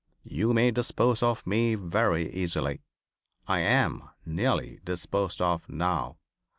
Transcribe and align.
You 0.25 0.51
may 0.51 0.71
dispose 0.71 1.21
of 1.21 1.45
me 1.45 1.75
very 1.75 2.27
easily. 2.33 2.81
I 3.47 3.59
am 3.59 4.09
nearly 4.25 4.79
disposed 4.83 5.39
of 5.43 5.69
now. 5.69 6.17